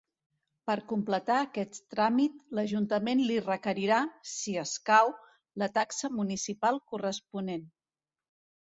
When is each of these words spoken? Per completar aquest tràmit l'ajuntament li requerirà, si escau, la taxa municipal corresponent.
Per 0.69 0.75
completar 0.91 1.35
aquest 1.41 1.77
tràmit 1.95 2.39
l'ajuntament 2.59 3.23
li 3.27 3.37
requerirà, 3.45 4.01
si 4.33 4.57
escau, 4.65 5.15
la 5.65 5.71
taxa 5.79 6.13
municipal 6.19 6.85
corresponent. 6.95 7.67